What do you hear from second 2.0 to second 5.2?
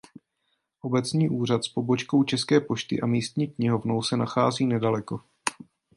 České pošty a místní knihovnou se nachází nedaleko.